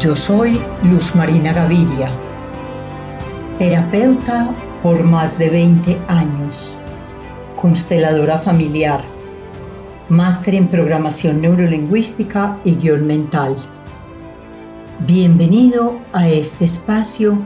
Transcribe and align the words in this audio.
Yo 0.00 0.14
soy 0.14 0.60
Luz 0.84 1.16
Marina 1.16 1.52
Gaviria, 1.52 2.08
terapeuta 3.58 4.48
por 4.80 5.02
más 5.02 5.36
de 5.40 5.50
20 5.50 5.98
años, 6.06 6.76
consteladora 7.60 8.38
familiar, 8.38 9.00
máster 10.08 10.54
en 10.54 10.68
programación 10.68 11.40
neurolingüística 11.40 12.56
y 12.64 12.76
guion 12.76 13.08
mental. 13.08 13.56
Bienvenido 15.00 15.98
a 16.12 16.28
este 16.28 16.66
espacio 16.66 17.36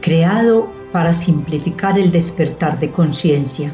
creado 0.00 0.70
para 0.90 1.12
simplificar 1.12 1.98
el 1.98 2.10
despertar 2.10 2.80
de 2.80 2.90
conciencia. 2.92 3.70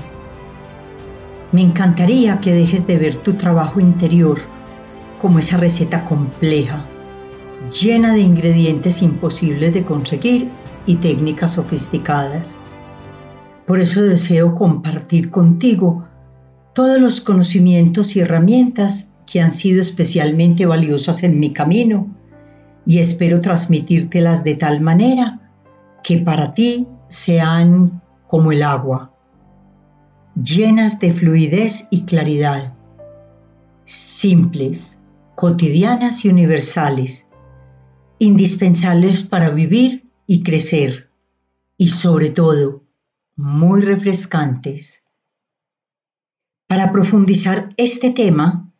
Me 1.52 1.62
encantaría 1.62 2.41
que 2.41 2.55
dejes 2.55 2.89
de 2.89 2.98
ver 2.98 3.14
tu 3.14 3.34
trabajo 3.34 3.78
interior 3.78 4.41
como 5.22 5.39
esa 5.39 5.58
receta 5.58 6.05
compleja 6.06 6.89
llena 7.71 8.15
de 8.15 8.21
ingredientes 8.21 9.03
imposibles 9.03 9.73
de 9.73 9.85
conseguir 9.85 10.49
y 10.87 10.97
técnicas 10.97 11.55
sofisticadas. 11.55 12.57
Por 13.67 13.81
eso 13.81 14.03
deseo 14.03 14.55
compartir 14.55 15.31
contigo 15.31 16.05
todos 16.75 17.01
los 17.01 17.21
conocimientos 17.21 18.17
y 18.17 18.21
herramientas 18.21 19.15
que 19.31 19.41
han 19.41 19.53
sido 19.53 19.81
especialmente 19.81 20.67
valiosas 20.67 21.23
en 21.23 21.39
mi 21.39 21.53
camino 21.53 22.09
y 22.87 22.98
espero 22.98 23.41
transmitírtelas 23.41 24.43
de 24.43 24.57
tal 24.57 24.81
manera 24.81 25.53
que 26.03 26.19
para 26.19 26.55
ti 26.55 26.89
sean 27.09 28.01
como 28.29 28.53
el 28.53 28.63
agua, 28.63 29.13
llenas 30.43 30.98
de 31.01 31.13
fluidez 31.13 31.89
y 31.91 32.05
claridad, 32.05 32.73
simples, 33.85 35.07
cotidianas 35.35 36.25
y 36.25 36.29
universales 36.29 37.30
indispensables 38.21 39.25
para 39.25 39.49
vivir 39.49 40.07
y 40.27 40.43
crecer 40.43 41.11
y 41.79 41.89
sobre 41.89 42.29
todo 42.29 42.85
muy 43.35 43.81
refrescantes. 43.81 45.07
Para 46.69 46.92
profundizar 46.92 47.70
este 47.79 48.11
tema, 48.11 48.70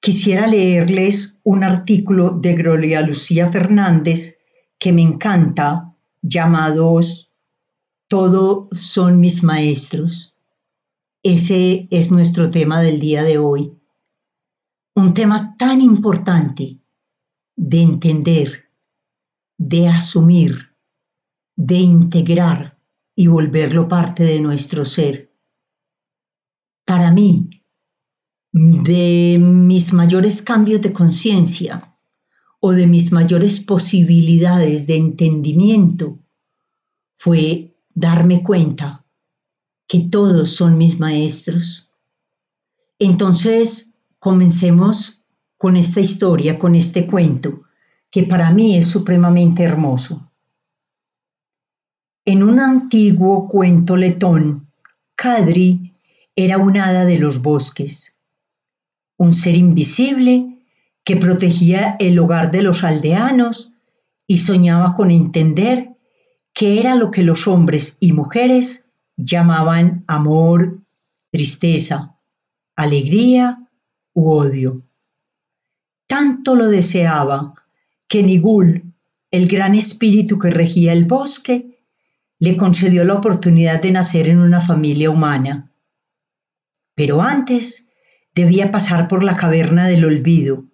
quisiera 0.00 0.48
leerles 0.48 1.40
un 1.44 1.62
artículo 1.62 2.30
de 2.30 2.54
Gloria 2.54 3.00
Lucía 3.00 3.48
Fernández 3.50 4.40
que 4.78 4.92
me 4.92 5.02
encanta, 5.02 5.94
llamados 6.20 7.32
Todos 8.08 8.68
son 8.72 9.20
mis 9.20 9.44
maestros. 9.44 10.36
Ese 11.22 11.86
es 11.92 12.10
nuestro 12.10 12.50
tema 12.50 12.80
del 12.80 12.98
día 12.98 13.22
de 13.22 13.38
hoy. 13.38 13.72
Un 14.96 15.14
tema 15.14 15.56
tan 15.56 15.80
importante 15.80 16.80
de 17.58 17.82
entender, 17.82 18.70
de 19.58 19.88
asumir, 19.88 20.76
de 21.56 21.74
integrar 21.74 22.78
y 23.16 23.26
volverlo 23.26 23.88
parte 23.88 24.22
de 24.22 24.40
nuestro 24.40 24.84
ser. 24.84 25.34
Para 26.84 27.10
mí, 27.10 27.50
de 28.52 29.38
mis 29.40 29.92
mayores 29.92 30.40
cambios 30.40 30.80
de 30.80 30.92
conciencia 30.92 31.98
o 32.60 32.70
de 32.70 32.86
mis 32.86 33.10
mayores 33.10 33.58
posibilidades 33.58 34.86
de 34.86 34.96
entendimiento 34.96 36.20
fue 37.16 37.76
darme 37.92 38.44
cuenta 38.44 39.04
que 39.88 39.98
todos 39.98 40.50
son 40.50 40.78
mis 40.78 41.00
maestros. 41.00 41.92
Entonces, 43.00 44.00
comencemos 44.20 45.17
con 45.58 45.76
esta 45.76 46.00
historia, 46.00 46.58
con 46.58 46.74
este 46.74 47.06
cuento, 47.06 47.64
que 48.10 48.22
para 48.22 48.50
mí 48.52 48.76
es 48.76 48.86
supremamente 48.86 49.64
hermoso. 49.64 50.32
En 52.24 52.42
un 52.42 52.60
antiguo 52.60 53.48
cuento 53.48 53.96
letón, 53.96 54.68
Kadri 55.14 55.94
era 56.36 56.58
un 56.58 56.76
hada 56.76 57.04
de 57.04 57.18
los 57.18 57.42
bosques, 57.42 58.22
un 59.16 59.34
ser 59.34 59.56
invisible 59.56 60.64
que 61.04 61.16
protegía 61.16 61.96
el 61.98 62.18
hogar 62.18 62.52
de 62.52 62.62
los 62.62 62.84
aldeanos 62.84 63.74
y 64.26 64.38
soñaba 64.38 64.94
con 64.94 65.10
entender 65.10 65.96
qué 66.52 66.78
era 66.78 66.94
lo 66.94 67.10
que 67.10 67.22
los 67.22 67.48
hombres 67.48 67.98
y 68.00 68.12
mujeres 68.12 68.90
llamaban 69.16 70.04
amor, 70.06 70.78
tristeza, 71.30 72.16
alegría 72.76 73.68
u 74.12 74.30
odio. 74.30 74.87
Tanto 76.08 76.56
lo 76.56 76.68
deseaba 76.68 77.52
que 78.08 78.22
Nigul, 78.22 78.94
el 79.30 79.46
gran 79.46 79.74
espíritu 79.74 80.38
que 80.38 80.48
regía 80.48 80.94
el 80.94 81.04
bosque, 81.04 81.84
le 82.38 82.56
concedió 82.56 83.04
la 83.04 83.12
oportunidad 83.12 83.82
de 83.82 83.92
nacer 83.92 84.30
en 84.30 84.38
una 84.38 84.62
familia 84.62 85.10
humana. 85.10 85.70
Pero 86.94 87.20
antes 87.20 87.92
debía 88.34 88.72
pasar 88.72 89.06
por 89.06 89.22
la 89.22 89.34
caverna 89.36 89.86
del 89.86 90.06
olvido, 90.06 90.64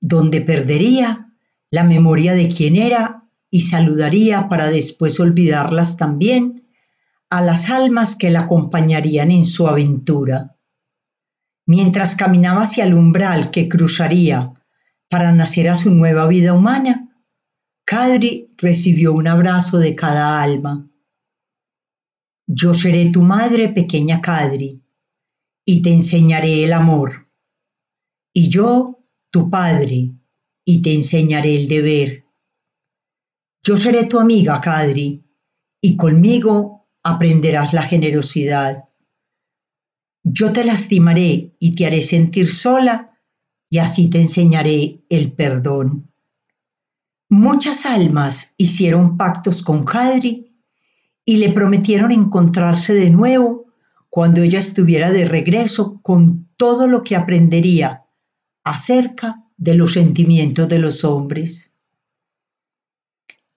donde 0.00 0.42
perdería 0.42 1.32
la 1.70 1.84
memoria 1.84 2.34
de 2.34 2.50
quién 2.50 2.76
era 2.76 3.24
y 3.50 3.62
saludaría 3.62 4.50
para 4.50 4.68
después 4.68 5.18
olvidarlas 5.18 5.96
también 5.96 6.68
a 7.30 7.40
las 7.40 7.70
almas 7.70 8.16
que 8.16 8.30
la 8.30 8.40
acompañarían 8.40 9.30
en 9.30 9.46
su 9.46 9.66
aventura. 9.66 10.56
Mientras 11.64 12.16
caminaba 12.16 12.64
hacia 12.64 12.84
el 12.84 12.92
umbral 12.92 13.50
que 13.50 13.66
cruzaría 13.66 14.52
para 15.08 15.32
nacer 15.32 15.68
a 15.68 15.76
su 15.76 15.94
nueva 15.94 16.26
vida 16.26 16.52
humana, 16.52 17.08
Kadri 17.84 18.52
recibió 18.58 19.14
un 19.14 19.26
abrazo 19.26 19.78
de 19.78 19.94
cada 19.94 20.42
alma. 20.42 20.90
Yo 22.46 22.74
seré 22.74 23.10
tu 23.10 23.22
madre, 23.22 23.70
pequeña 23.70 24.20
Kadri, 24.20 24.82
y 25.66 25.82
te 25.82 25.92
enseñaré 25.92 26.64
el 26.64 26.72
amor. 26.72 27.30
Y 28.34 28.48
yo, 28.50 29.06
tu 29.30 29.50
padre, 29.50 30.12
y 30.64 30.82
te 30.82 30.94
enseñaré 30.94 31.56
el 31.56 31.68
deber. 31.68 32.24
Yo 33.62 33.76
seré 33.76 34.04
tu 34.04 34.18
amiga, 34.18 34.60
Kadri, 34.60 35.24
y 35.80 35.96
conmigo 35.96 36.90
aprenderás 37.02 37.72
la 37.72 37.82
generosidad. 37.82 38.84
Yo 40.24 40.52
te 40.52 40.64
lastimaré 40.64 41.56
y 41.58 41.74
te 41.74 41.86
haré 41.86 42.02
sentir 42.02 42.50
sola 42.50 43.07
y 43.70 43.78
así 43.78 44.08
te 44.10 44.20
enseñaré 44.20 45.02
el 45.08 45.32
perdón. 45.32 46.10
Muchas 47.28 47.84
almas 47.84 48.54
hicieron 48.56 49.16
pactos 49.16 49.62
con 49.62 49.84
Hadri 49.86 50.56
y 51.24 51.36
le 51.36 51.52
prometieron 51.52 52.10
encontrarse 52.10 52.94
de 52.94 53.10
nuevo 53.10 53.66
cuando 54.08 54.42
ella 54.42 54.58
estuviera 54.58 55.10
de 55.10 55.26
regreso 55.26 56.00
con 56.00 56.48
todo 56.56 56.88
lo 56.88 57.02
que 57.04 57.16
aprendería 57.16 58.04
acerca 58.64 59.44
de 59.58 59.74
los 59.74 59.92
sentimientos 59.92 60.68
de 60.68 60.78
los 60.78 61.04
hombres. 61.04 61.74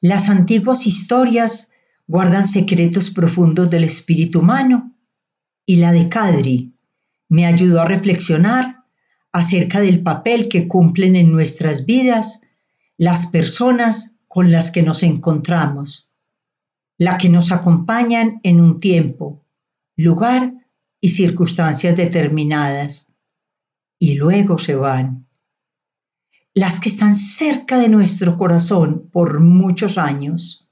Las 0.02 0.30
antiguas 0.30 0.88
historias 0.88 1.72
guardan 2.08 2.46
secretos 2.46 3.10
profundos 3.10 3.70
del 3.70 3.86
espíritu 3.86 4.40
humano 4.40 4.94
y 5.66 5.78
la 5.78 5.94
de 5.94 6.10
Kadri 6.10 6.74
me 7.30 7.46
ayudó 7.46 7.82
a 7.82 7.86
reflexionar 7.86 8.81
acerca 9.32 9.80
del 9.80 10.04
papel 10.04 10.50
que 10.50 10.68
cumplen 10.68 11.16
en 11.16 11.32
nuestras 11.32 11.86
vidas 11.86 12.50
las 12.98 13.28
personas 13.28 14.18
con 14.28 14.52
las 14.52 14.72
que 14.72 14.84
nos 14.84 15.04
encontramos, 15.04 16.14
las 16.98 17.18
que 17.18 17.30
nos 17.30 17.52
acompañan 17.52 18.40
en 18.44 18.62
un 18.62 18.80
tiempo, 18.80 19.46
lugar 19.96 20.54
y 21.00 21.10
circunstancias 21.10 21.98
determinadas, 21.98 23.16
y 24.00 24.16
luego 24.16 24.58
se 24.58 24.76
van. 24.76 25.28
Las 26.54 26.80
que 26.80 26.90
están 26.90 27.16
cerca 27.16 27.80
de 27.80 27.90
nuestro 27.90 28.38
corazón 28.38 29.10
por 29.12 29.40
muchos 29.40 29.98
años, 29.98 30.70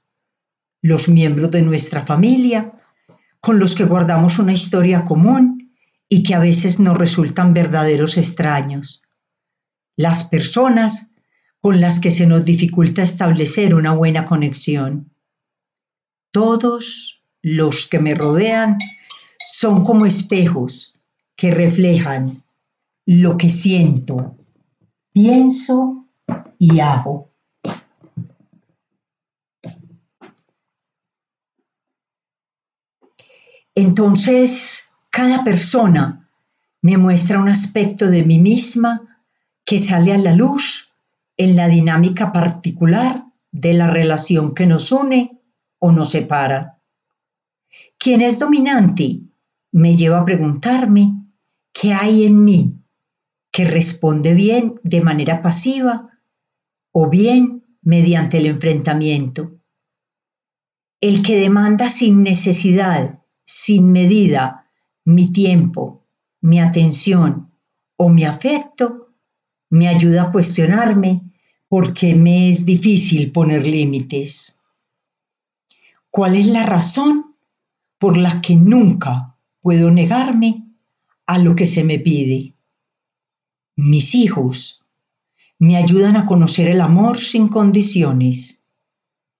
los 0.82 1.08
miembros 1.08 1.50
de 1.50 1.62
nuestra 1.62 2.06
familia, 2.06 2.72
con 3.40 3.58
los 3.58 3.74
que 3.74 3.84
guardamos 3.84 4.38
una 4.38 4.52
historia 4.52 5.04
común 5.04 5.59
y 6.12 6.24
que 6.24 6.34
a 6.34 6.40
veces 6.40 6.80
nos 6.80 6.98
resultan 6.98 7.54
verdaderos 7.54 8.18
extraños. 8.18 9.02
Las 9.96 10.24
personas 10.24 11.14
con 11.60 11.80
las 11.80 12.00
que 12.00 12.10
se 12.10 12.26
nos 12.26 12.44
dificulta 12.44 13.02
establecer 13.02 13.74
una 13.74 13.92
buena 13.92 14.26
conexión. 14.26 15.14
Todos 16.32 17.22
los 17.42 17.86
que 17.86 18.00
me 18.00 18.14
rodean 18.14 18.76
son 19.46 19.84
como 19.84 20.04
espejos 20.04 20.98
que 21.36 21.52
reflejan 21.52 22.42
lo 23.06 23.36
que 23.36 23.48
siento, 23.48 24.36
pienso 25.12 26.06
y 26.58 26.80
hago. 26.80 27.30
Entonces, 33.74 34.89
cada 35.20 35.44
persona 35.44 36.30
me 36.80 36.96
muestra 36.96 37.38
un 37.38 37.50
aspecto 37.50 38.10
de 38.10 38.22
mí 38.22 38.38
misma 38.38 39.20
que 39.66 39.78
sale 39.78 40.14
a 40.14 40.16
la 40.16 40.32
luz 40.32 40.94
en 41.36 41.56
la 41.56 41.68
dinámica 41.68 42.32
particular 42.32 43.26
de 43.52 43.74
la 43.74 43.90
relación 43.90 44.54
que 44.54 44.66
nos 44.66 44.90
une 44.92 45.38
o 45.78 45.92
nos 45.92 46.12
separa. 46.12 46.78
Quien 47.98 48.22
es 48.22 48.38
dominante 48.38 49.20
me 49.72 49.94
lleva 49.94 50.20
a 50.20 50.24
preguntarme 50.24 51.12
qué 51.74 51.92
hay 51.92 52.24
en 52.24 52.42
mí 52.42 52.78
que 53.50 53.66
responde 53.66 54.32
bien 54.32 54.80
de 54.84 55.02
manera 55.02 55.42
pasiva 55.42 56.18
o 56.92 57.10
bien 57.10 57.62
mediante 57.82 58.38
el 58.38 58.46
enfrentamiento. 58.46 59.52
El 61.02 61.22
que 61.22 61.38
demanda 61.38 61.90
sin 61.90 62.22
necesidad, 62.22 63.18
sin 63.44 63.92
medida, 63.92 64.59
mi 65.04 65.30
tiempo, 65.30 66.06
mi 66.40 66.60
atención 66.60 67.50
o 67.96 68.08
mi 68.08 68.24
afecto, 68.24 69.14
me 69.70 69.88
ayuda 69.88 70.24
a 70.24 70.32
cuestionarme 70.32 71.22
por 71.68 71.94
qué 71.94 72.14
me 72.14 72.48
es 72.48 72.66
difícil 72.66 73.30
poner 73.30 73.66
límites. 73.66 74.60
¿Cuál 76.10 76.34
es 76.34 76.46
la 76.46 76.64
razón 76.64 77.36
por 77.98 78.16
la 78.16 78.40
que 78.40 78.56
nunca 78.56 79.36
puedo 79.60 79.90
negarme 79.90 80.66
a 81.26 81.38
lo 81.38 81.54
que 81.54 81.66
se 81.66 81.84
me 81.84 82.00
pide? 82.00 82.54
Mis 83.76 84.14
hijos 84.14 84.84
me 85.58 85.76
ayudan 85.76 86.16
a 86.16 86.26
conocer 86.26 86.68
el 86.68 86.80
amor 86.80 87.18
sin 87.18 87.48
condiciones. 87.48 88.66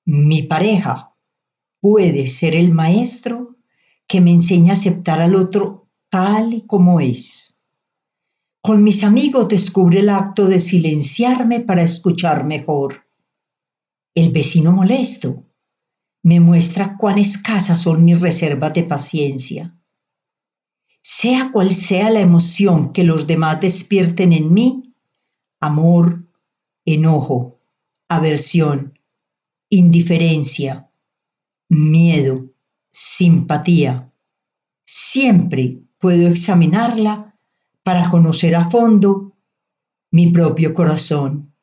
Mi 0.04 0.42
pareja 0.42 1.14
puede 1.80 2.26
ser 2.26 2.54
el 2.54 2.72
maestro 2.72 3.49
que 4.10 4.20
me 4.20 4.32
enseña 4.32 4.72
a 4.72 4.76
aceptar 4.76 5.20
al 5.22 5.36
otro 5.36 5.88
tal 6.10 6.52
y 6.52 6.66
como 6.66 6.98
es. 6.98 7.62
Con 8.60 8.82
mis 8.82 9.04
amigos 9.04 9.46
descubre 9.46 10.00
el 10.00 10.08
acto 10.08 10.46
de 10.46 10.58
silenciarme 10.58 11.60
para 11.60 11.82
escuchar 11.82 12.44
mejor. 12.44 13.06
El 14.16 14.32
vecino 14.32 14.72
molesto 14.72 15.44
me 16.24 16.40
muestra 16.40 16.96
cuán 16.96 17.18
escasas 17.18 17.82
son 17.82 18.04
mis 18.04 18.20
reservas 18.20 18.74
de 18.74 18.82
paciencia. 18.82 19.80
Sea 21.00 21.52
cual 21.52 21.72
sea 21.72 22.10
la 22.10 22.20
emoción 22.20 22.92
que 22.92 23.04
los 23.04 23.28
demás 23.28 23.60
despierten 23.60 24.32
en 24.32 24.52
mí, 24.52 24.92
amor, 25.60 26.26
enojo, 26.84 27.60
aversión, 28.08 28.98
indiferencia, 29.68 30.90
miedo, 31.68 32.49
simpatía. 32.90 34.12
Siempre 34.84 35.82
puedo 35.98 36.28
examinarla 36.28 37.38
para 37.82 38.08
conocer 38.08 38.56
a 38.56 38.70
fondo 38.70 39.36
mi 40.10 40.30
propio 40.30 40.74
corazón. 40.74 41.54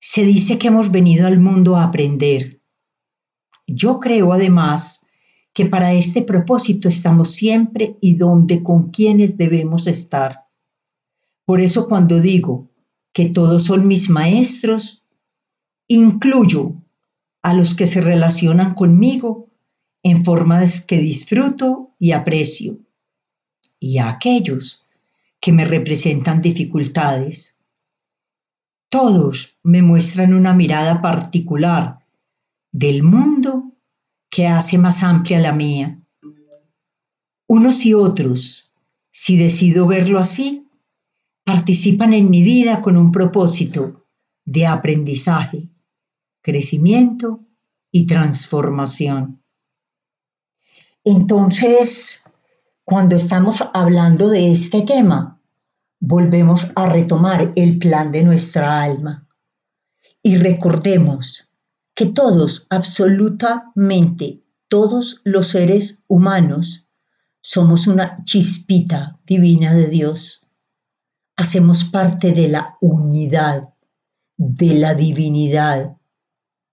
Se 0.00 0.24
dice 0.24 0.58
que 0.58 0.68
hemos 0.68 0.90
venido 0.90 1.26
al 1.26 1.38
mundo 1.38 1.76
a 1.76 1.84
aprender. 1.84 2.60
Yo 3.66 4.00
creo 4.00 4.32
además 4.32 5.08
que 5.52 5.66
para 5.66 5.92
este 5.92 6.22
propósito 6.22 6.88
estamos 6.88 7.30
siempre 7.30 7.96
y 8.00 8.16
donde 8.16 8.62
con 8.62 8.90
quienes 8.90 9.36
debemos 9.36 9.86
estar. 9.86 10.46
Por 11.44 11.60
eso 11.60 11.88
cuando 11.88 12.20
digo 12.20 12.70
que 13.12 13.26
todos 13.26 13.64
son 13.64 13.86
mis 13.86 14.08
maestros, 14.08 15.06
incluyo 15.88 16.74
a 17.42 17.54
los 17.54 17.74
que 17.74 17.86
se 17.86 18.00
relacionan 18.00 18.74
conmigo 18.74 19.51
en 20.02 20.24
formas 20.24 20.80
que 20.80 20.98
disfruto 20.98 21.94
y 21.98 22.12
aprecio, 22.12 22.78
y 23.78 23.98
a 23.98 24.08
aquellos 24.08 24.88
que 25.40 25.52
me 25.52 25.64
representan 25.64 26.40
dificultades. 26.40 27.60
Todos 28.88 29.58
me 29.62 29.82
muestran 29.82 30.34
una 30.34 30.54
mirada 30.54 31.00
particular 31.02 31.98
del 32.70 33.02
mundo 33.02 33.72
que 34.30 34.46
hace 34.46 34.78
más 34.78 35.02
amplia 35.02 35.40
la 35.40 35.52
mía. 35.52 36.00
Unos 37.46 37.84
y 37.84 37.94
otros, 37.94 38.74
si 39.10 39.36
decido 39.36 39.86
verlo 39.86 40.18
así, 40.18 40.70
participan 41.44 42.14
en 42.14 42.30
mi 42.30 42.42
vida 42.42 42.80
con 42.80 42.96
un 42.96 43.12
propósito 43.12 44.06
de 44.44 44.66
aprendizaje, 44.66 45.68
crecimiento 46.40 47.46
y 47.90 48.06
transformación. 48.06 49.41
Entonces, 51.04 52.30
cuando 52.84 53.16
estamos 53.16 53.62
hablando 53.72 54.28
de 54.28 54.52
este 54.52 54.82
tema, 54.82 55.40
volvemos 56.00 56.66
a 56.74 56.88
retomar 56.88 57.52
el 57.56 57.78
plan 57.78 58.12
de 58.12 58.22
nuestra 58.22 58.82
alma 58.82 59.28
y 60.22 60.36
recordemos 60.36 61.52
que 61.94 62.06
todos, 62.06 62.66
absolutamente 62.70 64.42
todos 64.68 65.20
los 65.24 65.48
seres 65.48 66.04
humanos, 66.08 66.88
somos 67.40 67.86
una 67.86 68.22
chispita 68.24 69.18
divina 69.26 69.74
de 69.74 69.88
Dios 69.88 70.42
hacemos 71.36 71.84
parte 71.84 72.32
de 72.32 72.48
la 72.48 72.76
unidad, 72.80 73.74
de 74.36 74.74
la 74.74 74.94
divinidad, 74.94 75.96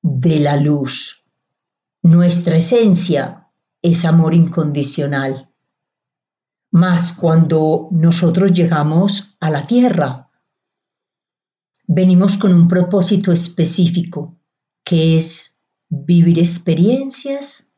de 0.01 0.39
la 0.39 0.57
luz. 0.57 1.25
Nuestra 2.01 2.57
esencia 2.57 3.48
es 3.81 4.05
amor 4.05 4.33
incondicional. 4.33 5.53
Mas 6.71 7.13
cuando 7.13 7.87
nosotros 7.91 8.51
llegamos 8.53 9.37
a 9.39 9.49
la 9.49 9.63
tierra, 9.63 10.29
venimos 11.87 12.37
con 12.37 12.53
un 12.53 12.67
propósito 12.67 13.31
específico, 13.31 14.37
que 14.83 15.17
es 15.17 15.59
vivir 15.89 16.39
experiencias, 16.39 17.73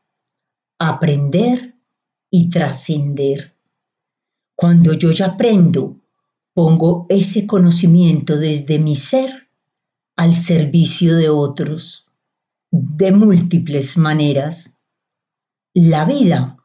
aprender 0.78 1.76
y 2.30 2.50
trascender. 2.50 3.56
Cuando 4.54 4.92
yo 4.92 5.10
ya 5.10 5.26
aprendo 5.26 6.00
pongo 6.54 7.06
ese 7.08 7.46
conocimiento 7.46 8.36
desde 8.36 8.78
mi 8.78 8.94
ser 8.94 9.48
al 10.16 10.34
servicio 10.34 11.16
de 11.16 11.30
otros 11.30 12.08
de 12.70 13.12
múltiples 13.12 13.96
maneras. 13.96 14.81
La 15.74 16.04
vida 16.04 16.58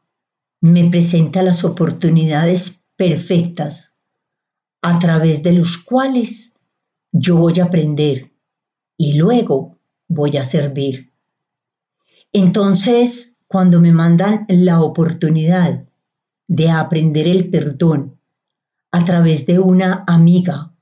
me 0.60 0.90
presenta 0.90 1.42
las 1.42 1.64
oportunidades 1.64 2.84
perfectas 2.98 4.02
a 4.82 4.98
través 4.98 5.42
de 5.42 5.52
los 5.52 5.78
cuales 5.78 6.60
yo 7.10 7.38
voy 7.38 7.58
a 7.58 7.64
aprender 7.64 8.30
y 8.98 9.14
luego 9.14 9.78
voy 10.08 10.36
a 10.36 10.44
servir. 10.44 11.10
Entonces, 12.34 13.40
cuando 13.46 13.80
me 13.80 13.92
mandan 13.92 14.44
la 14.46 14.82
oportunidad 14.82 15.86
de 16.46 16.70
aprender 16.70 17.28
el 17.28 17.48
perdón 17.48 18.20
a 18.90 19.04
través 19.04 19.46
de 19.46 19.58
una 19.58 20.04
amiga 20.06 20.74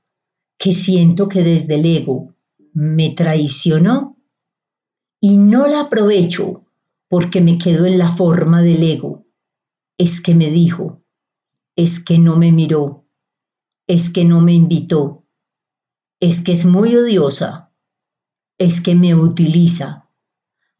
que 0.57 0.73
siento 0.73 1.29
que 1.29 1.43
desde 1.43 1.75
el 1.75 1.85
ego 1.85 2.35
me 2.73 3.11
traicionó 3.11 4.17
y 5.21 5.37
no 5.37 5.65
la 5.67 5.81
aprovecho 5.81 6.66
porque 7.07 7.41
me 7.41 7.57
quedo 7.57 7.85
en 7.85 7.97
la 7.97 8.09
forma 8.09 8.61
del 8.61 8.83
ego. 8.83 9.25
Es 9.97 10.21
que 10.21 10.35
me 10.35 10.49
dijo, 10.49 11.03
es 11.75 12.03
que 12.03 12.17
no 12.17 12.35
me 12.35 12.51
miró, 12.51 13.07
es 13.87 14.09
que 14.09 14.25
no 14.25 14.41
me 14.41 14.53
invitó, 14.53 15.25
es 16.19 16.43
que 16.43 16.51
es 16.51 16.65
muy 16.65 16.95
odiosa, 16.95 17.71
es 18.57 18.81
que 18.81 18.95
me 18.95 19.15
utiliza. 19.15 20.09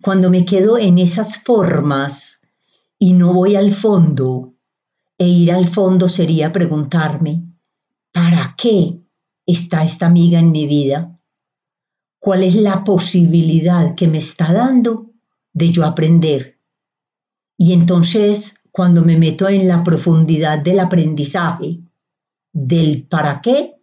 Cuando 0.01 0.29
me 0.29 0.45
quedo 0.45 0.77
en 0.77 0.97
esas 0.97 1.37
formas 1.43 2.41
y 2.99 3.13
no 3.13 3.33
voy 3.33 3.55
al 3.55 3.71
fondo 3.71 4.55
e 5.17 5.27
ir 5.27 5.51
al 5.51 5.67
fondo 5.67 6.07
sería 6.09 6.51
preguntarme, 6.51 7.43
¿para 8.11 8.55
qué 8.57 8.99
está 9.45 9.83
esta 9.83 10.05
amiga 10.05 10.39
en 10.39 10.51
mi 10.51 10.67
vida? 10.67 11.19
¿Cuál 12.19 12.43
es 12.43 12.55
la 12.55 12.83
posibilidad 12.83 13.95
que 13.95 14.07
me 14.07 14.17
está 14.17 14.53
dando 14.53 15.06
de 15.57 15.71
yo 15.71 15.85
aprender? 15.85 16.59
Y 17.57 17.73
entonces, 17.73 18.67
cuando 18.71 19.03
me 19.03 19.17
meto 19.17 19.49
en 19.49 19.67
la 19.67 19.81
profundidad 19.81 20.59
del 20.59 20.79
aprendizaje, 20.79 21.79
del 22.53 23.07
para 23.07 23.41
qué, 23.41 23.73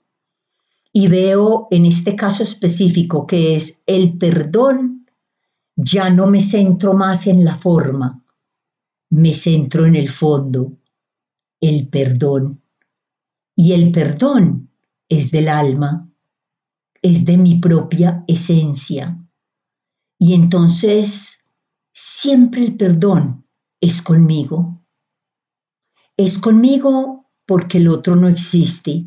y 0.92 1.08
veo 1.08 1.66
en 1.70 1.86
este 1.86 2.14
caso 2.14 2.44
específico 2.44 3.26
que 3.26 3.56
es 3.56 3.82
el 3.86 4.16
perdón, 4.16 5.06
ya 5.74 6.08
no 6.10 6.28
me 6.28 6.40
centro 6.40 6.94
más 6.94 7.26
en 7.26 7.44
la 7.44 7.56
forma, 7.56 8.24
me 9.10 9.34
centro 9.34 9.86
en 9.86 9.96
el 9.96 10.08
fondo 10.08 10.78
el 11.60 11.88
perdón. 11.88 12.62
Y 13.56 13.72
el 13.72 13.90
perdón 13.90 14.70
es 15.08 15.30
del 15.30 15.48
alma, 15.48 16.10
es 17.02 17.24
de 17.24 17.38
mi 17.38 17.58
propia 17.58 18.24
esencia. 18.26 19.18
Y 20.18 20.34
entonces 20.34 21.43
siempre 21.94 22.62
el 22.62 22.76
perdón 22.76 23.46
es 23.80 24.02
conmigo. 24.02 24.84
Es 26.16 26.38
conmigo 26.38 27.30
porque 27.46 27.78
el 27.78 27.88
otro 27.88 28.16
no 28.16 28.28
existe. 28.28 29.06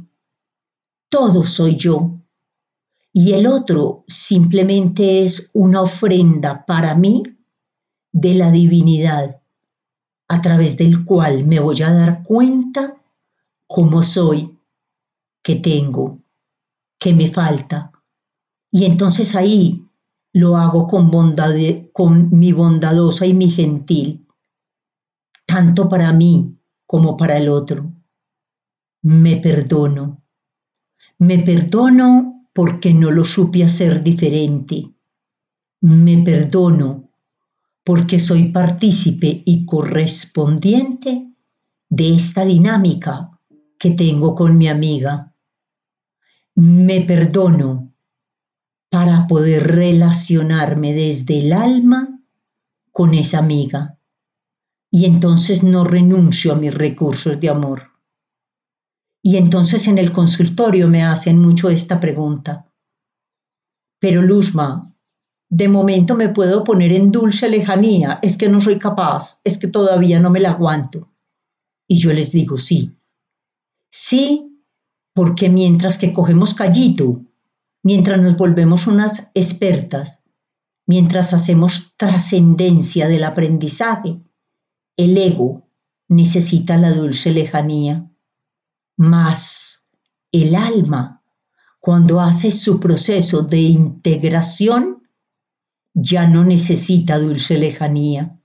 Todo 1.10 1.44
soy 1.44 1.76
yo. 1.76 2.14
y 3.20 3.34
el 3.34 3.48
otro 3.48 4.04
simplemente 4.08 5.24
es 5.24 5.50
una 5.56 5.82
ofrenda 5.82 6.66
para 6.68 6.94
mí 6.94 7.24
de 8.12 8.36
la 8.36 8.52
divinidad, 8.52 9.42
a 10.28 10.40
través 10.40 10.78
del 10.78 11.04
cual 11.04 11.44
me 11.44 11.60
voy 11.60 11.82
a 11.82 11.92
dar 11.92 12.22
cuenta 12.22 13.02
cómo 13.66 14.04
soy, 14.04 14.60
qué 15.42 15.56
tengo, 15.56 16.20
qué 17.00 17.12
me 17.14 17.28
falta. 17.30 17.92
Y 18.70 18.86
entonces 18.86 19.36
ahí 19.36 19.87
lo 20.38 20.56
hago 20.56 20.88
con, 20.88 21.10
con 21.92 22.30
mi 22.30 22.52
bondadosa 22.52 23.26
y 23.26 23.34
mi 23.34 23.50
gentil, 23.50 24.28
tanto 25.48 25.90
para 25.90 26.14
mí 26.14 26.56
como 26.86 27.18
para 27.18 27.38
el 27.38 27.50
otro. 27.50 27.92
Me 29.02 29.38
perdono. 29.38 30.22
Me 31.18 31.40
perdono 31.40 32.50
porque 32.54 32.94
no 32.94 33.10
lo 33.10 33.26
supe 33.26 33.64
hacer 33.64 34.04
diferente. 34.04 34.84
Me 35.82 36.20
perdono 36.20 37.10
porque 37.84 38.20
soy 38.20 38.52
partícipe 38.52 39.42
y 39.44 39.66
correspondiente 39.66 41.32
de 41.90 42.16
esta 42.16 42.46
dinámica 42.46 43.40
que 43.80 43.92
tengo 43.92 44.36
con 44.36 44.56
mi 44.56 44.68
amiga. 44.68 45.34
Me 46.54 47.02
perdono 47.02 47.87
para 48.90 49.28
poder 49.28 49.76
relacionarme 49.76 50.94
desde 50.94 51.40
el 51.40 51.54
alma 51.54 52.22
con 52.92 53.14
esa 53.14 53.40
amiga 53.40 53.98
y 54.90 55.06
entonces 55.06 55.64
no 55.64 55.84
renuncio 55.84 56.54
a 56.54 56.56
mis 56.56 56.74
recursos 56.74 57.40
de 57.40 57.50
amor. 57.50 57.92
Y 59.22 59.36
entonces 59.38 59.88
en 59.88 59.98
el 59.98 60.12
consultorio 60.12 60.88
me 60.88 61.04
hacen 61.04 61.40
mucho 61.40 61.70
esta 61.70 62.00
pregunta. 62.00 62.66
Pero 64.00 64.22
Luzma, 64.22 64.96
de 65.50 65.68
momento 65.68 66.16
me 66.16 66.30
puedo 66.30 66.64
poner 66.64 66.92
en 66.94 67.12
dulce 67.12 67.50
lejanía, 67.50 68.20
es 68.22 68.38
que 68.38 68.50
no 68.50 68.60
soy 68.60 68.80
capaz, 68.80 69.42
es 69.44 69.58
que 69.58 69.68
todavía 69.68 70.20
no 70.20 70.30
me 70.30 70.40
la 70.40 70.52
aguanto. 70.52 71.12
Y 71.88 71.98
yo 71.98 72.14
les 72.14 72.32
digo 72.32 72.58
sí. 72.58 72.98
Sí, 73.90 74.64
porque 75.14 75.50
mientras 75.50 75.98
que 75.98 76.14
cogemos 76.14 76.54
callito, 76.54 77.27
mientras 77.88 78.20
nos 78.20 78.36
volvemos 78.36 78.86
unas 78.86 79.32
expertas, 79.34 80.22
mientras 80.88 81.34
hacemos 81.34 81.94
trascendencia 81.96 83.08
del 83.08 83.24
aprendizaje, 83.24 84.20
el 84.98 85.18
ego 85.18 85.70
necesita 86.10 86.78
la 86.78 86.92
dulce 86.92 87.32
lejanía. 87.32 88.12
Mas 88.98 89.88
el 90.34 90.56
alma, 90.56 91.24
cuando 91.80 92.20
hace 92.20 92.52
su 92.52 92.82
proceso 92.82 93.44
de 93.44 93.62
integración, 93.62 95.08
ya 95.94 96.28
no 96.28 96.44
necesita 96.44 97.18
dulce 97.18 97.58
lejanía. 97.58 98.38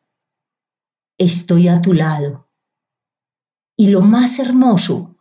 Estoy 1.19 1.67
a 1.67 1.83
tu 1.83 1.95
lado. 1.95 2.49
Y 3.77 3.89
lo 3.89 4.03
más 4.03 4.39
hermoso 4.39 5.17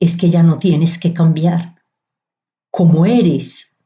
es 0.00 0.16
que 0.16 0.30
ya 0.30 0.42
no 0.42 0.58
tienes 0.58 0.96
que 0.96 1.12
cambiar. 1.12 1.77
Como 2.70 3.06
eres, 3.06 3.78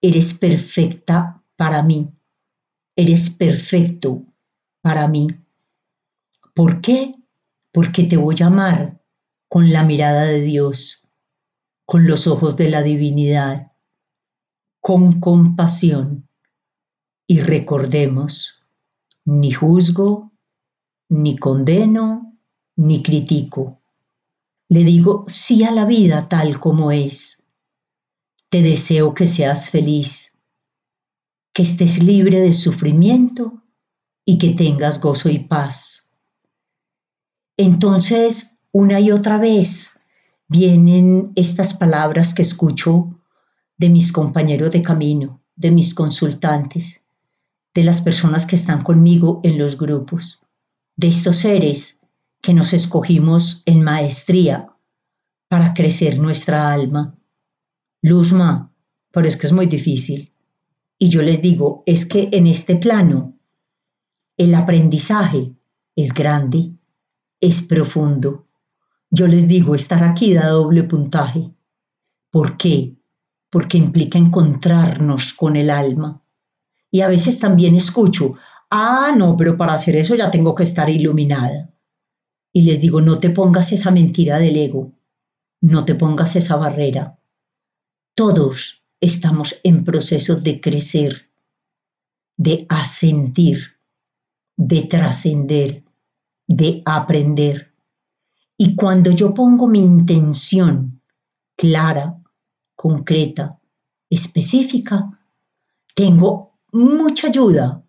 eres 0.00 0.34
perfecta 0.34 1.42
para 1.56 1.82
mí. 1.82 2.10
Eres 2.96 3.30
perfecto 3.30 4.24
para 4.80 5.08
mí. 5.08 5.28
¿Por 6.54 6.80
qué? 6.80 7.14
Porque 7.72 8.04
te 8.04 8.16
voy 8.16 8.36
a 8.40 8.46
amar 8.46 9.00
con 9.48 9.70
la 9.72 9.82
mirada 9.84 10.24
de 10.24 10.40
Dios, 10.40 11.10
con 11.84 12.06
los 12.06 12.26
ojos 12.26 12.56
de 12.56 12.70
la 12.70 12.82
divinidad, 12.82 13.72
con 14.80 15.20
compasión 15.20 16.28
y 17.26 17.40
recordemos, 17.40 18.68
ni 19.24 19.52
juzgo, 19.52 20.32
ni 21.08 21.36
condeno, 21.36 22.36
ni 22.76 23.02
critico. 23.02 23.80
Le 24.68 24.84
digo 24.84 25.24
sí 25.28 25.62
a 25.64 25.70
la 25.70 25.84
vida 25.84 26.28
tal 26.28 26.58
como 26.58 26.90
es. 26.90 27.49
Te 28.50 28.62
deseo 28.62 29.14
que 29.14 29.26
seas 29.26 29.70
feliz, 29.70 30.42
que 31.54 31.62
estés 31.62 32.02
libre 32.02 32.40
de 32.40 32.52
sufrimiento 32.52 33.62
y 34.24 34.38
que 34.38 34.50
tengas 34.50 35.00
gozo 35.00 35.30
y 35.30 35.38
paz. 35.38 36.16
Entonces, 37.56 38.62
una 38.72 39.00
y 39.00 39.10
otra 39.10 39.38
vez 39.38 40.00
vienen 40.48 41.32
estas 41.36 41.74
palabras 41.74 42.34
que 42.34 42.42
escucho 42.42 43.18
de 43.78 43.88
mis 43.88 44.12
compañeros 44.12 44.70
de 44.72 44.82
camino, 44.82 45.40
de 45.56 45.70
mis 45.70 45.94
consultantes 45.94 47.04
de 47.74 47.84
las 47.84 48.00
personas 48.02 48.46
que 48.46 48.56
están 48.56 48.82
conmigo 48.82 49.40
en 49.44 49.58
los 49.58 49.78
grupos, 49.78 50.42
de 50.96 51.08
estos 51.08 51.36
seres 51.36 52.00
que 52.40 52.52
nos 52.52 52.72
escogimos 52.72 53.62
en 53.66 53.82
maestría 53.82 54.70
para 55.48 55.74
crecer 55.74 56.18
nuestra 56.18 56.72
alma. 56.72 57.16
Luzma, 58.02 58.72
pero 59.10 59.28
es 59.28 59.36
que 59.36 59.46
es 59.46 59.52
muy 59.52 59.66
difícil. 59.66 60.32
Y 60.98 61.08
yo 61.08 61.22
les 61.22 61.40
digo, 61.42 61.82
es 61.86 62.06
que 62.06 62.28
en 62.32 62.46
este 62.46 62.76
plano 62.76 63.38
el 64.36 64.54
aprendizaje 64.54 65.54
es 65.96 66.12
grande, 66.12 66.72
es 67.40 67.62
profundo. 67.62 68.46
Yo 69.10 69.26
les 69.26 69.48
digo, 69.48 69.74
estar 69.74 70.02
aquí 70.04 70.34
da 70.34 70.48
doble 70.48 70.84
puntaje. 70.84 71.50
¿Por 72.30 72.56
qué? 72.56 72.96
Porque 73.50 73.78
implica 73.78 74.18
encontrarnos 74.18 75.34
con 75.34 75.56
el 75.56 75.70
alma 75.70 76.22
y 76.90 77.02
a 77.02 77.08
veces 77.08 77.38
también 77.38 77.76
escucho, 77.76 78.34
ah, 78.70 79.14
no, 79.16 79.36
pero 79.36 79.56
para 79.56 79.74
hacer 79.74 79.96
eso 79.96 80.14
ya 80.14 80.30
tengo 80.30 80.54
que 80.54 80.64
estar 80.64 80.90
iluminada. 80.90 81.70
Y 82.52 82.62
les 82.62 82.80
digo, 82.80 83.00
no 83.00 83.18
te 83.18 83.30
pongas 83.30 83.72
esa 83.72 83.90
mentira 83.90 84.38
del 84.38 84.56
ego, 84.56 84.92
no 85.60 85.84
te 85.84 85.94
pongas 85.94 86.34
esa 86.34 86.56
barrera. 86.56 87.19
Todos 88.20 88.84
estamos 89.00 89.58
en 89.64 89.82
proceso 89.82 90.36
de 90.36 90.60
crecer, 90.60 91.30
de 92.36 92.66
asentir, 92.68 93.78
de 94.58 94.82
trascender, 94.82 95.84
de 96.46 96.82
aprender. 96.84 97.72
Y 98.58 98.74
cuando 98.74 99.10
yo 99.10 99.32
pongo 99.32 99.66
mi 99.66 99.82
intención 99.82 101.00
clara, 101.56 102.22
concreta, 102.76 103.58
específica, 104.10 105.18
tengo 105.94 106.58
mucha 106.72 107.28
ayuda 107.28 107.82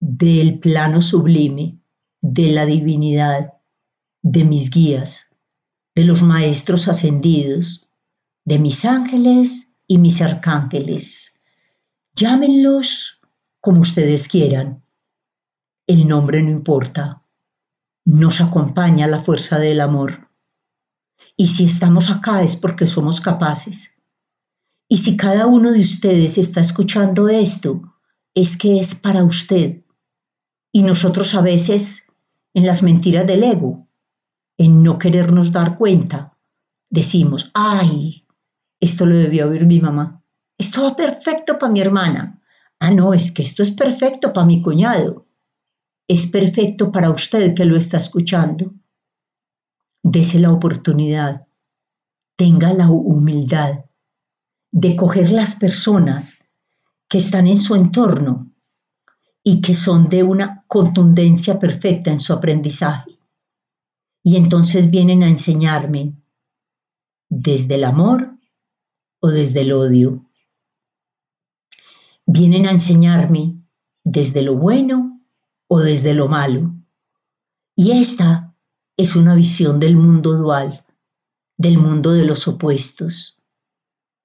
del 0.00 0.58
plano 0.58 1.00
sublime, 1.00 1.78
de 2.20 2.50
la 2.50 2.66
divinidad, 2.66 3.52
de 4.20 4.42
mis 4.42 4.68
guías, 4.68 5.36
de 5.94 6.06
los 6.06 6.24
maestros 6.24 6.88
ascendidos, 6.88 7.91
de 8.44 8.58
mis 8.58 8.84
ángeles 8.84 9.80
y 9.86 9.98
mis 9.98 10.20
arcángeles. 10.20 11.42
Llámenlos 12.14 13.20
como 13.60 13.80
ustedes 13.80 14.28
quieran. 14.28 14.84
El 15.86 16.08
nombre 16.08 16.42
no 16.42 16.50
importa. 16.50 17.22
Nos 18.04 18.40
acompaña 18.40 19.06
la 19.06 19.20
fuerza 19.20 19.58
del 19.58 19.80
amor. 19.80 20.28
Y 21.36 21.48
si 21.48 21.64
estamos 21.64 22.10
acá 22.10 22.42
es 22.42 22.56
porque 22.56 22.86
somos 22.86 23.20
capaces 23.20 23.92
y 24.92 24.98
si 24.98 25.16
cada 25.16 25.46
uno 25.46 25.72
de 25.72 25.80
ustedes 25.80 26.36
está 26.36 26.60
escuchando 26.60 27.30
esto, 27.30 27.94
es 28.34 28.58
que 28.58 28.78
es 28.78 28.94
para 28.94 29.24
usted. 29.24 29.86
Y 30.70 30.82
nosotros 30.82 31.34
a 31.34 31.40
veces, 31.40 32.08
en 32.52 32.66
las 32.66 32.82
mentiras 32.82 33.26
del 33.26 33.42
ego, 33.42 33.88
en 34.58 34.82
no 34.82 34.98
querernos 34.98 35.50
dar 35.50 35.78
cuenta, 35.78 36.36
decimos, 36.90 37.50
ay, 37.54 38.21
esto 38.82 39.06
lo 39.06 39.16
debió 39.16 39.48
oír 39.48 39.64
mi 39.64 39.80
mamá. 39.80 40.24
Esto 40.58 40.82
va 40.82 40.96
perfecto 40.96 41.56
para 41.56 41.72
mi 41.72 41.80
hermana. 41.80 42.42
Ah, 42.80 42.90
no, 42.90 43.14
es 43.14 43.30
que 43.30 43.42
esto 43.42 43.62
es 43.62 43.70
perfecto 43.70 44.32
para 44.32 44.44
mi 44.44 44.60
cuñado. 44.60 45.24
Es 46.08 46.26
perfecto 46.26 46.90
para 46.90 47.10
usted 47.10 47.54
que 47.54 47.64
lo 47.64 47.76
está 47.76 47.98
escuchando. 47.98 48.74
Dese 50.02 50.40
la 50.40 50.50
oportunidad. 50.50 51.46
Tenga 52.34 52.74
la 52.74 52.90
humildad 52.90 53.84
de 54.72 54.96
coger 54.96 55.30
las 55.30 55.54
personas 55.54 56.48
que 57.08 57.18
están 57.18 57.46
en 57.46 57.58
su 57.58 57.76
entorno 57.76 58.50
y 59.44 59.60
que 59.60 59.74
son 59.74 60.08
de 60.08 60.24
una 60.24 60.64
contundencia 60.66 61.60
perfecta 61.60 62.10
en 62.10 62.18
su 62.18 62.32
aprendizaje. 62.32 63.16
Y 64.24 64.34
entonces 64.34 64.90
vienen 64.90 65.22
a 65.22 65.28
enseñarme 65.28 66.16
desde 67.28 67.76
el 67.76 67.84
amor 67.84 68.41
o 69.22 69.28
desde 69.28 69.60
el 69.60 69.72
odio. 69.72 70.26
Vienen 72.26 72.66
a 72.66 72.72
enseñarme 72.72 73.56
desde 74.02 74.42
lo 74.42 74.56
bueno 74.56 75.20
o 75.68 75.78
desde 75.78 76.12
lo 76.12 76.26
malo. 76.26 76.74
Y 77.76 77.92
esta 77.92 78.54
es 78.96 79.14
una 79.14 79.34
visión 79.36 79.78
del 79.78 79.96
mundo 79.96 80.32
dual, 80.32 80.84
del 81.56 81.78
mundo 81.78 82.12
de 82.12 82.24
los 82.24 82.46
opuestos 82.48 83.38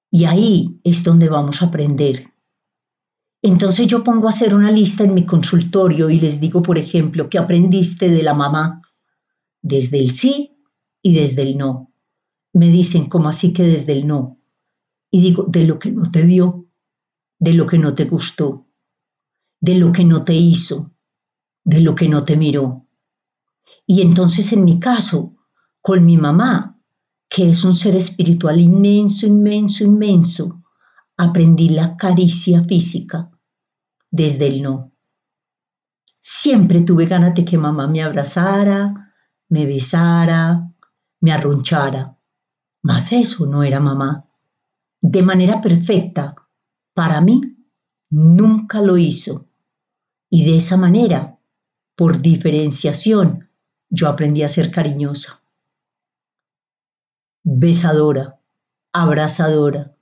Y 0.10 0.26
ahí 0.26 0.80
es 0.84 1.04
donde 1.04 1.30
vamos 1.30 1.62
a 1.62 1.68
aprender. 1.68 2.34
Entonces 3.44 3.86
yo 3.86 4.04
pongo 4.04 4.26
a 4.26 4.32
hacer 4.32 4.56
una 4.56 4.72
lista 4.72 5.04
en 5.04 5.14
mi 5.14 5.26
consultorio 5.26 6.10
y 6.10 6.20
les 6.20 6.40
digo, 6.40 6.64
por 6.64 6.80
ejemplo, 6.80 7.30
que 7.30 7.38
aprendiste 7.38 8.10
de 8.10 8.24
la 8.24 8.34
mamá, 8.34 8.82
desde 9.62 10.00
el 10.00 10.10
sí 10.10 10.58
y 11.04 11.14
desde 11.14 11.44
el 11.44 11.56
no. 11.56 11.94
Me 12.52 12.70
dicen, 12.70 13.08
¿cómo 13.08 13.30
así 13.30 13.54
que 13.54 13.64
desde 13.64 13.94
el 13.94 14.08
no? 14.08 14.38
Y 15.10 15.22
digo, 15.22 15.46
de 15.48 15.64
lo 15.64 15.80
que 15.80 15.92
no 15.92 16.10
te 16.12 16.24
dio, 16.24 16.68
de 17.40 17.54
lo 17.54 17.66
que 17.66 17.78
no 17.78 17.94
te 17.94 18.06
gustó, 18.06 18.68
de 19.60 19.76
lo 19.76 19.92
que 19.92 20.04
no 20.04 20.24
te 20.24 20.34
hizo, 20.34 20.94
de 21.64 21.82
lo 21.82 21.96
que 21.96 22.10
no 22.10 22.24
te 22.24 22.38
miró. 22.38 22.88
Y 23.86 24.02
entonces 24.02 24.52
en 24.54 24.64
mi 24.64 24.80
caso, 24.80 25.36
con 25.82 26.06
mi 26.06 26.18
mamá, 26.18 26.80
que 27.30 27.50
es 27.50 27.64
un 27.64 27.76
ser 27.76 27.96
espiritual 27.96 28.60
inmenso, 28.60 29.28
inmenso, 29.28 29.84
inmenso, 29.84 30.64
aprendí 31.18 31.70
la 31.70 31.98
caricia 31.98 32.64
física 32.64 33.32
desde 34.10 34.48
el 34.48 34.62
no. 34.62 34.94
Siempre 36.20 36.82
tuve 36.82 37.06
ganas 37.06 37.34
de 37.36 37.46
que 37.46 37.58
mamá 37.58 37.88
me 37.88 38.02
abrazara, 38.02 39.14
me 39.50 39.66
besara, 39.66 40.74
me 41.22 41.32
arrunchara. 41.32 42.18
Mas 42.84 43.12
eso 43.12 43.46
no 43.46 43.64
era 43.64 43.80
mamá. 43.80 44.27
De 45.10 45.24
manera 45.24 45.62
perfecta, 45.62 46.36
para 46.94 47.22
mí, 47.22 47.40
nunca 48.10 48.82
lo 48.82 48.98
hizo. 48.98 49.48
Y 50.30 50.44
de 50.44 50.58
esa 50.58 50.76
manera, 50.76 51.40
por 51.96 52.22
diferenciación, 52.22 53.50
yo 53.90 54.10
aprendí 54.10 54.44
a 54.44 54.50
ser 54.50 54.70
cariñosa. 54.70 55.42
Besadora, 57.42 58.42
abrazadora. 58.92 59.96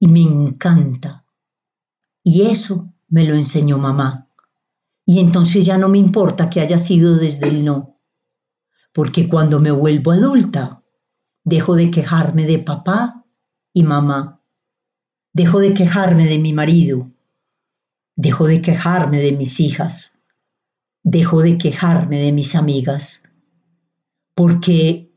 Y 0.00 0.08
me 0.08 0.22
encanta. 0.22 1.24
Y 2.24 2.48
eso 2.48 2.92
me 3.06 3.22
lo 3.22 3.36
enseñó 3.36 3.78
mamá. 3.78 4.28
Y 5.04 5.20
entonces 5.20 5.64
ya 5.64 5.78
no 5.78 5.88
me 5.88 5.98
importa 5.98 6.50
que 6.50 6.60
haya 6.60 6.78
sido 6.78 7.14
desde 7.14 7.46
el 7.46 7.64
no. 7.64 8.00
Porque 8.92 9.28
cuando 9.28 9.60
me 9.60 9.70
vuelvo 9.70 10.10
adulta, 10.10 10.82
dejo 11.44 11.76
de 11.76 11.92
quejarme 11.92 12.44
de 12.44 12.58
papá 12.58 13.22
y 13.76 13.82
mamá. 13.82 14.40
Dejo 15.34 15.60
de 15.60 15.74
quejarme 15.74 16.24
de 16.24 16.38
mi 16.38 16.54
marido. 16.54 17.12
Dejo 18.14 18.46
de 18.46 18.62
quejarme 18.62 19.18
de 19.20 19.32
mis 19.32 19.60
hijas. 19.60 20.22
Dejo 21.02 21.42
de 21.42 21.58
quejarme 21.58 22.18
de 22.20 22.32
mis 22.32 22.54
amigas. 22.54 23.30
Porque 24.34 25.12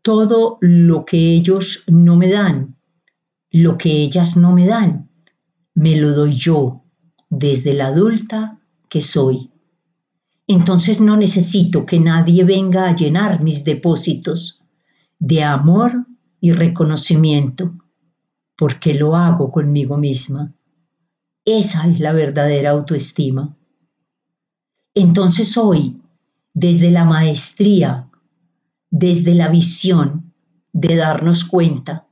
todo 0.00 0.56
lo 0.62 1.04
que 1.04 1.34
ellos 1.34 1.84
no 1.88 2.16
me 2.16 2.30
dan, 2.30 2.78
lo 3.50 3.76
que 3.76 3.90
ellas 3.90 4.34
no 4.34 4.54
me 4.54 4.64
dan, 4.64 5.10
me 5.74 5.94
lo 5.96 6.14
doy 6.14 6.32
yo 6.32 6.82
desde 7.28 7.74
la 7.74 7.88
adulta 7.88 8.62
que 8.88 9.02
soy. 9.02 9.50
Entonces 10.46 11.02
no 11.02 11.18
necesito 11.18 11.84
que 11.84 12.00
nadie 12.00 12.44
venga 12.44 12.88
a 12.88 12.94
llenar 12.94 13.42
mis 13.42 13.62
depósitos 13.62 14.64
de 15.18 15.44
amor 15.44 16.06
y 16.40 16.52
reconocimiento, 16.52 17.74
porque 18.60 18.92
lo 18.92 19.16
hago 19.16 19.50
conmigo 19.50 19.96
misma. 19.96 20.52
Esa 21.46 21.88
es 21.88 21.98
la 21.98 22.12
verdadera 22.12 22.72
autoestima. 22.72 23.56
Entonces 24.94 25.56
hoy, 25.56 26.02
desde 26.52 26.90
la 26.90 27.04
maestría, 27.04 28.10
desde 28.90 29.34
la 29.34 29.48
visión 29.48 30.34
de 30.74 30.94
darnos 30.94 31.44
cuenta 31.44 32.06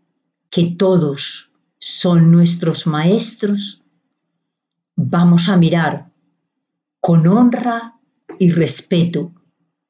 que 0.48 0.68
todos 0.68 1.50
son 1.78 2.30
nuestros 2.30 2.86
maestros, 2.86 3.84
vamos 4.96 5.50
a 5.50 5.58
mirar 5.58 6.10
con 6.98 7.26
honra 7.26 8.00
y 8.38 8.52
respeto 8.52 9.34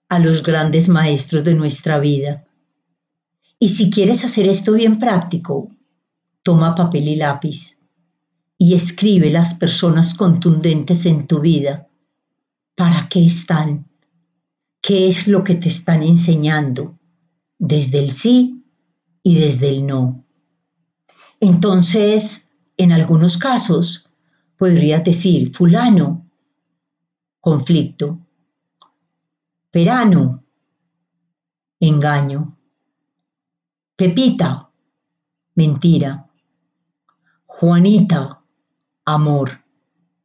a 0.08 0.18
los 0.18 0.42
grandes 0.42 0.88
maestros 0.88 1.44
de 1.44 1.54
nuestra 1.54 2.00
vida. 2.00 2.48
Y 3.60 3.68
si 3.68 3.92
quieres 3.92 4.24
hacer 4.24 4.48
esto 4.48 4.72
bien 4.72 4.98
práctico, 4.98 5.70
toma 6.48 6.74
papel 6.74 7.08
y 7.08 7.16
lápiz 7.16 7.78
y 8.56 8.72
escribe 8.72 9.28
las 9.28 9.52
personas 9.52 10.14
contundentes 10.14 11.04
en 11.04 11.26
tu 11.26 11.40
vida. 11.40 11.88
¿Para 12.74 13.06
qué 13.10 13.26
están? 13.26 13.86
¿Qué 14.80 15.08
es 15.08 15.28
lo 15.28 15.44
que 15.44 15.56
te 15.56 15.68
están 15.68 16.02
enseñando? 16.02 16.98
Desde 17.58 17.98
el 17.98 18.12
sí 18.12 18.64
y 19.22 19.34
desde 19.34 19.68
el 19.68 19.84
no. 19.84 20.24
Entonces, 21.38 22.56
en 22.78 22.92
algunos 22.92 23.36
casos, 23.36 24.10
podrías 24.56 25.04
decir, 25.04 25.54
fulano, 25.54 26.30
conflicto, 27.42 28.26
perano, 29.70 30.44
engaño, 31.78 32.58
pepita, 33.96 34.70
mentira, 35.54 36.24
Juanita, 37.60 38.40
amor. 39.04 39.50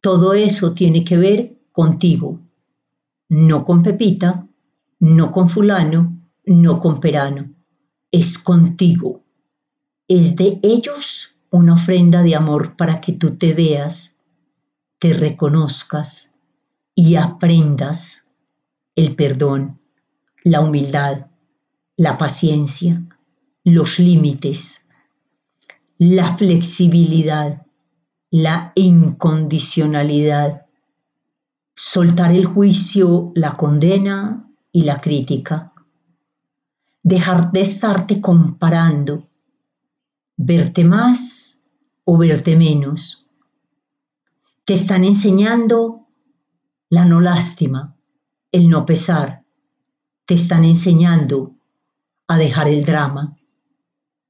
Todo 0.01 0.35
eso 0.35 0.75
tiene 0.75 1.03
que 1.03 1.17
ver 1.17 1.57
contigo, 1.71 2.39
no 3.27 3.65
con 3.65 3.81
Pepita, 3.81 4.47
no 4.99 5.31
con 5.31 5.49
fulano, 5.49 6.29
no 6.45 6.79
con 6.79 6.99
perano, 6.99 7.51
es 8.11 8.37
contigo. 8.37 9.23
Es 10.07 10.35
de 10.35 10.59
ellos 10.61 11.39
una 11.49 11.73
ofrenda 11.73 12.21
de 12.21 12.35
amor 12.35 12.75
para 12.75 13.01
que 13.01 13.13
tú 13.13 13.35
te 13.35 13.55
veas 13.55 14.23
te 14.99 15.13
reconozcas 15.13 16.35
y 16.93 17.15
aprendas 17.15 18.31
el 18.95 19.15
perdón, 19.15 19.81
la 20.43 20.61
humildad, 20.61 21.31
la 21.97 22.15
paciencia, 22.15 23.03
los 23.63 23.97
límites, 23.97 24.82
la 25.97 26.35
flexibilidad, 26.35 27.65
la 28.31 28.71
incondicionalidad, 28.75 30.65
soltar 31.75 32.31
el 32.33 32.45
juicio, 32.45 33.31
la 33.35 33.57
condena 33.57 34.49
y 34.71 34.83
la 34.83 35.01
crítica, 35.01 35.73
dejar 37.03 37.51
de 37.51 37.61
estarte 37.61 38.21
comparando, 38.21 39.29
verte 40.37 40.83
más 40.83 41.63
o 42.05 42.17
verte 42.17 42.55
menos, 42.55 43.31
te 44.65 44.73
están 44.73 45.03
enseñando 45.03 46.07
la 46.89 47.05
no 47.05 47.19
lástima, 47.19 47.97
el 48.51 48.69
no 48.69 48.85
pesar. 48.85 49.43
Te 50.25 50.35
están 50.35 50.63
enseñando 50.63 51.57
a 52.27 52.37
dejar 52.37 52.69
el 52.69 52.85
drama, 52.85 53.37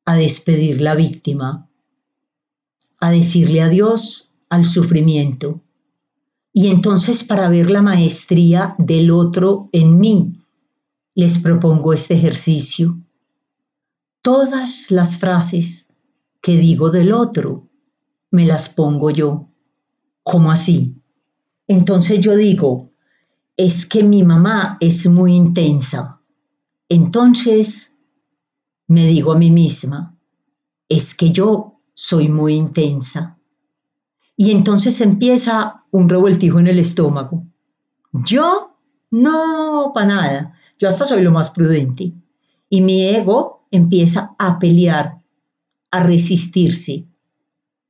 a 0.06 0.16
despedir 0.16 0.82
la 0.82 0.96
víctima, 0.96 1.70
a 3.00 3.12
decirle 3.12 3.62
adiós 3.62 4.36
al 4.50 4.66
sufrimiento. 4.66 5.62
Y 6.52 6.68
entonces 6.68 7.24
para 7.24 7.50
ver 7.50 7.72
la 7.72 7.82
maestría 7.82 8.76
del 8.78 9.12
otro 9.12 9.70
en 9.72 10.00
mí, 10.00 10.40
les 11.16 11.40
propongo 11.40 11.94
este 11.94 12.16
ejercicio. 12.16 13.00
Todas 14.22 14.92
las 14.92 15.18
frases 15.18 15.96
que 16.42 16.58
digo 16.58 16.92
del 16.92 17.12
otro, 17.14 17.68
me 18.32 18.46
las 18.46 18.70
pongo 18.70 19.10
yo. 19.12 19.48
¿Cómo 20.24 20.52
así? 20.52 20.96
Entonces 21.68 22.20
yo 22.20 22.36
digo, 22.36 22.92
es 23.58 23.86
que 23.86 24.04
mi 24.04 24.24
mamá 24.24 24.78
es 24.80 25.08
muy 25.08 25.34
intensa. 25.36 26.20
Entonces 26.90 27.93
me 28.94 29.08
digo 29.08 29.32
a 29.32 29.38
mí 29.38 29.50
misma, 29.52 30.16
es 30.88 31.16
que 31.16 31.32
yo 31.32 31.80
soy 31.94 32.30
muy 32.30 32.54
intensa. 32.54 33.38
Y 34.38 34.52
entonces 34.52 35.02
empieza 35.02 35.84
un 35.92 36.10
revoltijo 36.10 36.60
en 36.60 36.68
el 36.68 36.80
estómago. 36.80 37.44
Yo 38.12 38.78
no, 39.12 39.92
para 39.94 40.08
nada. 40.08 40.54
Yo 40.80 40.88
hasta 40.88 41.06
soy 41.06 41.22
lo 41.22 41.32
más 41.32 41.50
prudente. 41.52 42.14
Y 42.70 42.82
mi 42.82 43.08
ego 43.08 43.68
empieza 43.72 44.36
a 44.38 44.60
pelear, 44.60 45.24
a 45.92 46.04
resistirse, 46.04 47.06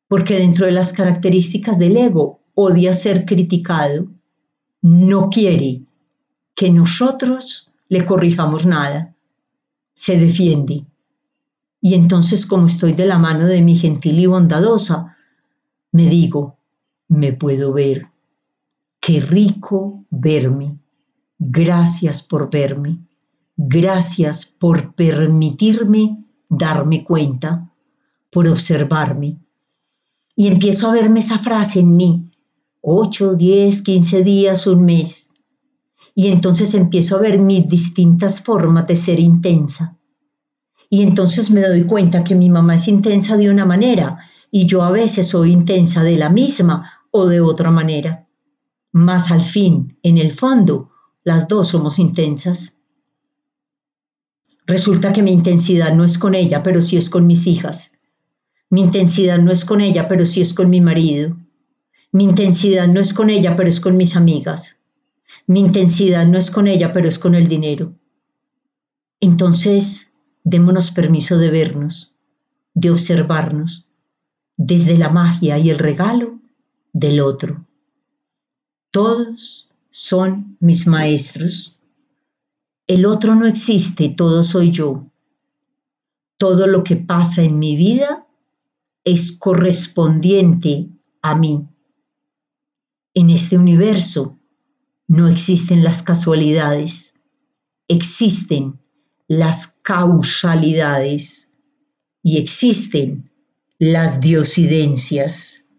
porque 0.08 0.36
dentro 0.40 0.66
de 0.66 0.74
las 0.74 0.94
características 0.94 1.80
del 1.80 1.98
ego 1.98 2.42
odia 2.54 2.94
ser 2.94 3.26
criticado, 3.26 4.08
no 4.82 5.30
quiere 5.30 5.84
que 6.56 6.70
nosotros 6.70 7.72
le 7.88 8.06
corrijamos 8.06 8.66
nada, 8.66 9.16
se 9.94 10.18
defiende. 10.18 10.86
Y 11.86 11.96
entonces 11.96 12.46
como 12.46 12.68
estoy 12.68 12.94
de 12.94 13.06
la 13.06 13.18
mano 13.18 13.46
de 13.46 13.62
mi 13.62 13.76
gentil 13.76 14.18
y 14.18 14.26
bondadosa, 14.26 15.18
me 15.92 16.10
digo, 16.10 16.58
me 17.10 17.34
puedo 17.34 17.74
ver. 17.74 18.06
Qué 19.02 19.20
rico 19.20 20.06
verme. 20.10 20.80
Gracias 21.38 22.24
por 22.24 22.50
verme. 22.50 23.00
Gracias 23.58 24.46
por 24.46 24.96
permitirme 24.96 26.24
darme 26.48 27.04
cuenta 27.04 27.70
por 28.32 28.48
observarme. 28.48 29.42
Y 30.38 30.48
empiezo 30.48 30.90
a 30.90 30.94
verme 30.94 31.20
esa 31.20 31.38
frase 31.38 31.82
en 31.82 31.98
mí, 31.98 32.32
8, 32.80 33.36
10, 33.36 33.82
15 33.82 34.24
días, 34.24 34.68
un 34.68 34.86
mes. 34.86 35.32
Y 36.16 36.28
entonces 36.28 36.76
empiezo 36.76 37.18
a 37.18 37.20
ver 37.20 37.40
mis 37.40 37.68
distintas 37.68 38.40
formas 38.40 38.88
de 38.88 38.96
ser 38.96 39.20
intensa. 39.20 39.98
Y 40.94 41.02
entonces 41.02 41.50
me 41.50 41.62
doy 41.62 41.86
cuenta 41.86 42.24
que 42.24 42.36
mi 42.36 42.52
mamá 42.52 42.76
es 42.76 42.88
intensa 42.88 43.36
de 43.36 43.50
una 43.50 43.66
manera 43.66 44.20
y 44.52 44.68
yo 44.68 44.84
a 44.84 44.92
veces 44.92 45.30
soy 45.30 45.52
intensa 45.52 46.04
de 46.04 46.18
la 46.18 46.30
misma 46.30 47.02
o 47.10 47.26
de 47.26 47.42
otra 47.42 47.72
manera. 47.72 48.28
Más 48.92 49.32
al 49.32 49.42
fin, 49.42 49.98
en 50.04 50.20
el 50.20 50.34
fondo, 50.34 50.92
las 51.24 51.48
dos 51.48 51.70
somos 51.70 51.98
intensas. 51.98 52.80
Resulta 54.68 55.14
que 55.14 55.24
mi 55.24 55.32
intensidad 55.32 55.96
no 55.96 56.04
es 56.04 56.20
con 56.20 56.36
ella, 56.36 56.62
pero 56.62 56.80
sí 56.80 56.96
es 56.96 57.10
con 57.10 57.26
mis 57.26 57.48
hijas. 57.48 57.98
Mi 58.70 58.82
intensidad 58.82 59.40
no 59.40 59.52
es 59.52 59.66
con 59.66 59.82
ella, 59.82 60.08
pero 60.08 60.28
sí 60.28 60.42
es 60.42 60.54
con 60.54 60.70
mi 60.70 60.80
marido. 60.80 61.36
Mi 62.12 62.26
intensidad 62.26 62.88
no 62.88 63.00
es 63.00 63.16
con 63.16 63.32
ella, 63.32 63.56
pero 63.56 63.68
es 63.68 63.80
con 63.80 63.98
mis 63.98 64.16
amigas. 64.16 64.84
Mi 65.48 65.60
intensidad 65.60 66.28
no 66.28 66.38
es 66.38 66.52
con 66.52 66.68
ella, 66.68 66.94
pero 66.94 67.08
es 67.08 67.18
con 67.18 67.34
el 67.34 67.48
dinero. 67.48 67.96
Entonces, 69.20 70.13
démonos 70.44 70.92
permiso 70.92 71.38
de 71.38 71.50
vernos, 71.50 72.16
de 72.74 72.92
observarnos, 72.92 73.90
desde 74.58 74.98
la 74.98 75.10
magia 75.10 75.58
y 75.58 75.70
el 75.70 75.80
regalo 75.80 76.40
del 76.92 77.22
otro. 77.22 77.66
Todos 78.92 79.72
son 79.90 80.58
mis 80.60 80.86
maestros. 80.88 81.80
El 82.88 83.06
otro 83.06 83.36
no 83.36 83.48
existe, 83.48 84.10
todo 84.10 84.44
soy 84.44 84.72
yo. 84.72 85.10
Todo 86.38 86.68
lo 86.68 86.84
que 86.84 86.96
pasa 86.96 87.42
en 87.42 87.58
mi 87.58 87.76
vida 87.76 88.28
es 89.04 89.38
correspondiente 89.38 90.90
a 91.22 91.36
mí. 91.36 91.68
En 93.14 93.30
este 93.30 93.58
universo 93.58 94.40
no 95.08 95.28
existen 95.28 95.84
las 95.84 96.02
casualidades, 96.02 97.22
existen 97.88 98.83
las 99.38 99.80
causalidades 99.82 101.52
y 102.22 102.38
existen 102.38 103.32
las 103.80 104.22
diosidencias. 104.22 105.70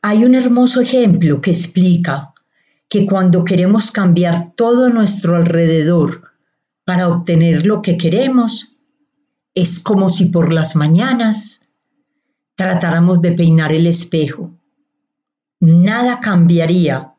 Hay 0.00 0.24
un 0.24 0.34
hermoso 0.34 0.80
ejemplo 0.80 1.40
que 1.40 1.50
explica 1.50 2.34
que 2.88 3.06
cuando 3.06 3.44
queremos 3.44 3.90
cambiar 3.90 4.52
todo 4.54 4.90
nuestro 4.90 5.36
alrededor 5.36 6.30
para 6.84 7.08
obtener 7.08 7.66
lo 7.66 7.82
que 7.82 7.96
queremos, 7.96 8.78
es 9.54 9.80
como 9.80 10.08
si 10.08 10.26
por 10.26 10.52
las 10.52 10.76
mañanas 10.76 11.70
tratáramos 12.54 13.20
de 13.20 13.32
peinar 13.32 13.72
el 13.72 13.86
espejo. 13.86 14.52
Nada 15.60 16.20
cambiaría 16.20 17.14